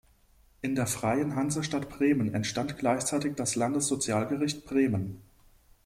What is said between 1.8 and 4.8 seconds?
Bremen entstand gleichzeitig das Landessozialgericht